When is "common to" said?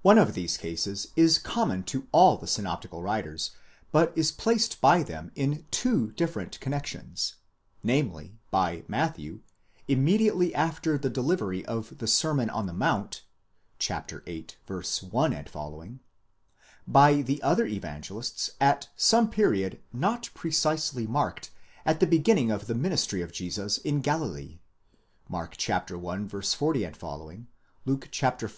1.38-2.08